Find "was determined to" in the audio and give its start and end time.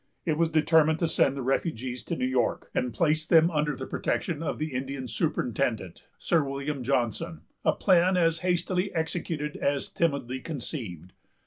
0.35-1.07